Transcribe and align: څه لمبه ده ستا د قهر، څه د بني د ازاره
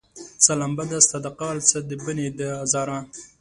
څه 0.43 0.51
لمبه 0.59 0.83
ده 0.89 0.97
ستا 1.05 1.17
د 1.25 1.27
قهر، 1.39 1.57
څه 1.69 1.77
د 1.89 1.91
بني 2.03 2.27
د 2.37 2.39
ازاره 2.63 2.97